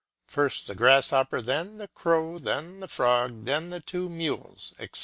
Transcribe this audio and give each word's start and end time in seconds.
First 0.25 0.65
the 0.65 0.73
grasshopper, 0.73 1.41
then 1.43 1.77
the 1.77 1.87
crow, 1.87 2.39
then 2.39 2.79
the 2.79 2.87
frog, 2.87 3.45
then 3.45 3.69
the 3.69 3.81
two 3.81 4.09
mules, 4.09 4.73
etc. 4.79 4.99